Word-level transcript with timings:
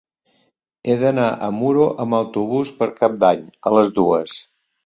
He 0.85 0.95
d'anar 1.03 1.25
a 1.47 1.51
Muro 1.59 1.85
amb 2.05 2.19
autobús 2.21 2.75
per 2.81 2.91
Cap 3.03 3.23
d'Any 3.25 3.47
a 3.71 3.75
les 3.79 3.97
dues. 4.01 4.39